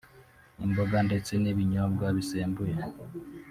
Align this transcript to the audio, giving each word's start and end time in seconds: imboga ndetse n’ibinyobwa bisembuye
imboga 0.65 0.97
ndetse 1.07 1.31
n’ibinyobwa 1.41 2.05
bisembuye 2.17 2.75